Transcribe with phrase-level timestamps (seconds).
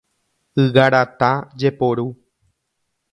[0.63, 1.29] Ygarata
[1.65, 2.07] jeporu.